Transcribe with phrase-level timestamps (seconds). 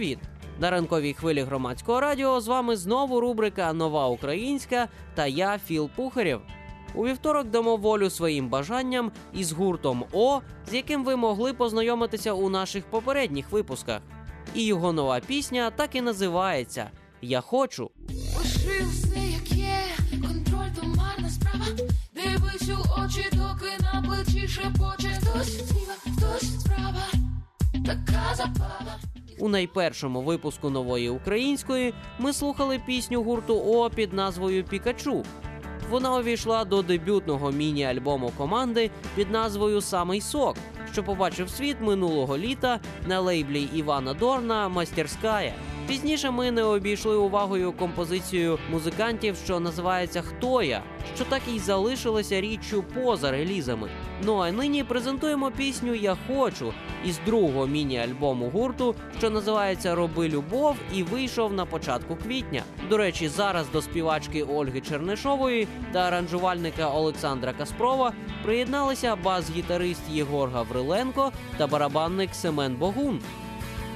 [0.00, 0.18] привіт!
[0.60, 6.40] На ранковій хвилі громадського радіо з вами знову рубрика Нова Українська та я Філ Пухарєв.
[6.94, 10.40] У вівторок дамо волю своїм бажанням із гуртом О,
[10.70, 14.00] з яким ви могли познайомитися у наших попередніх випусках.
[14.54, 16.90] І його нова пісня так і називається
[17.22, 17.90] Я хочу.
[18.38, 19.78] Лиши все, як є,
[20.10, 21.66] контроль то марна справа.
[22.14, 25.20] Дивись у очі, доки на плечі шепоче.
[25.20, 27.06] Хтось зліва, хтось справа.
[27.86, 29.09] Така забава.
[29.40, 35.24] У найпершому випуску нової української ми слухали пісню гурту О під назвою Пікачу.
[35.90, 40.56] Вона увійшла до дебютного міні-альбому команди під назвою Самий сок,
[40.92, 45.54] що побачив світ минулого літа на лейблі Івана Дорна Мастерськая.
[45.90, 50.82] Пізніше ми не обійшли увагою композицію музикантів, що називається Хто я,
[51.14, 53.88] що так і залишилася річчю поза релізами.
[54.24, 56.72] Ну а нині презентуємо пісню Я хочу
[57.04, 62.62] із другого міні-альбому гурту, що називається Роби любов і вийшов на початку квітня.
[62.90, 68.12] До речі, зараз до співачки Ольги Чернишової та аранжувальника Олександра Каспрова
[68.44, 73.20] приєдналися бас-гітарист Єгор Гавриленко та барабанник Семен Богун.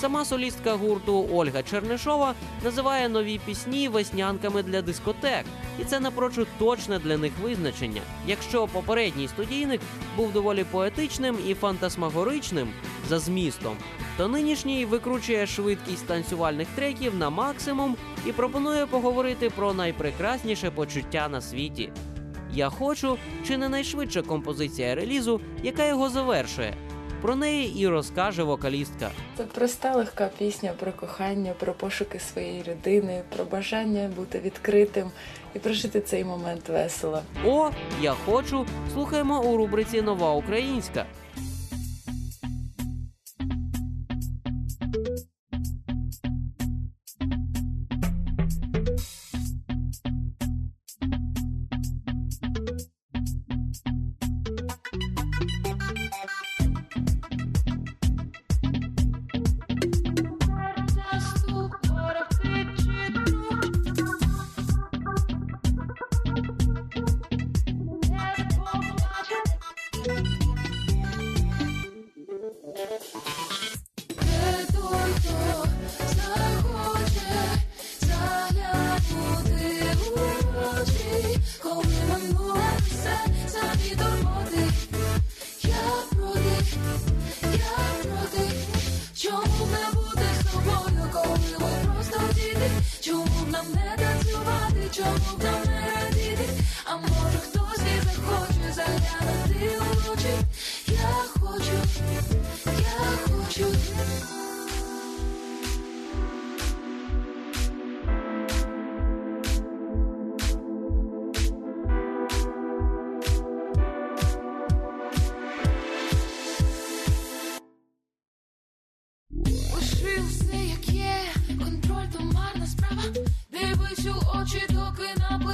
[0.00, 5.44] Сама солістка гурту Ольга Чернишова називає нові пісні веснянками для дискотек,
[5.80, 8.00] і це напрочуд точне для них визначення.
[8.26, 9.80] Якщо попередній студійник
[10.16, 12.68] був доволі поетичним і фантасмагоричним
[13.08, 13.76] за змістом,
[14.16, 21.40] то нинішній викручує швидкість танцювальних треків на максимум і пропонує поговорити про найпрекрасніше почуття на
[21.40, 21.90] світі.
[22.52, 23.16] Я хочу
[23.46, 26.74] чи не найшвидша композиція релізу, яка його завершує.
[27.20, 29.10] Про неї і розкаже вокалістка.
[29.36, 35.10] Це проста легка пісня про кохання, про пошуки своєї людини, про бажання бути відкритим
[35.54, 37.22] і прожити цей момент весело.
[37.44, 37.70] О,
[38.02, 38.66] я хочу.
[38.92, 41.06] Слухаємо у рубриці Нова Українська.
[94.96, 96.48] Чому нам не радіти?
[96.84, 99.78] А може хтось і захоче заглянути
[100.12, 100.34] очі?
[100.88, 101.08] Я
[101.40, 101.72] хочу,
[102.64, 103.66] я хочу.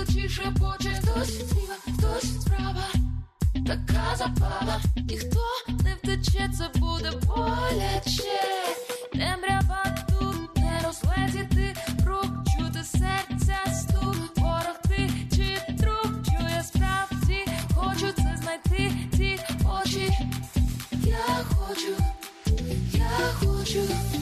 [0.00, 1.00] Доки шепоче.
[1.02, 2.86] Хтось зліва, хтось справа.
[3.66, 4.80] Така забава.
[4.96, 5.40] Ніхто
[5.84, 8.22] не втече, це буде боляче.
[9.12, 11.74] Темрява тут не розлетіти
[12.06, 14.36] рук, чути серця стук.
[14.36, 17.44] Ворог ти чи друг, чує справді,
[17.74, 19.40] хочу це знайти ті
[19.82, 20.12] очі.
[21.04, 21.94] Я хочу.
[22.94, 24.19] Я хочу.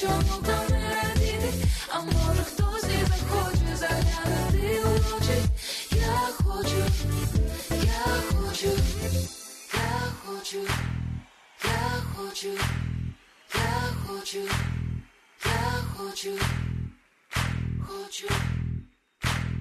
[0.00, 1.66] Чому б нам не радіти?
[1.88, 5.42] А може хтось і захоче заглянути у очі?
[5.90, 6.76] Я хочу,
[7.70, 8.68] я хочу,
[9.74, 10.58] я хочу,
[11.64, 12.48] я хочу,
[13.54, 14.40] я хочу,
[15.44, 16.38] я хочу,
[17.86, 18.28] хочу,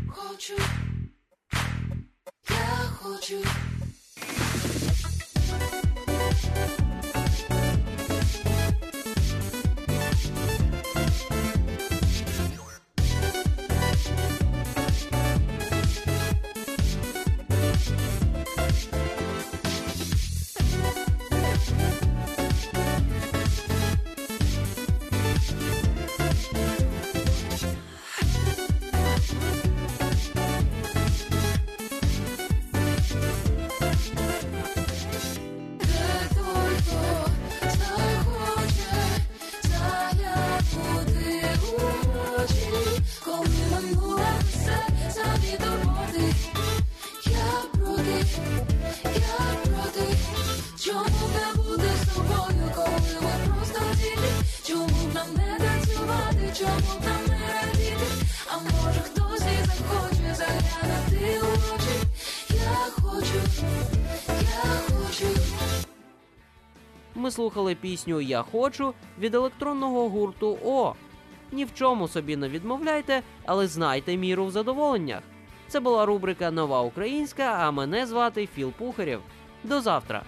[0.07, 0.57] хочу,
[2.50, 3.79] я хочу.
[56.59, 58.06] Чому там не радіти?
[58.47, 62.07] А може хтось і захоче заглянути у очі?
[62.50, 63.67] Я хочу,
[64.27, 65.39] я хочу.
[67.15, 70.94] Ми слухали пісню Я хочу від електронного гурту О.
[71.51, 75.21] Ні в чому собі не відмовляйте, але знайте міру в задоволеннях.
[75.67, 79.21] Це була рубрика Нова Українська, а мене звати Філ Пухарєв.
[79.63, 80.23] До завтра.